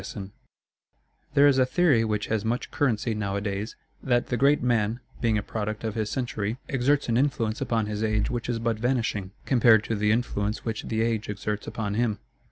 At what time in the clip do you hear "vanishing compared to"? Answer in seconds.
8.79-9.95